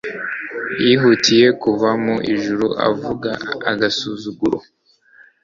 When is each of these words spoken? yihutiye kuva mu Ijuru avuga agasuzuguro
yihutiye 0.83 1.47
kuva 1.61 1.89
mu 2.03 2.15
Ijuru 2.33 2.67
avuga 2.89 3.31
agasuzuguro 3.71 4.57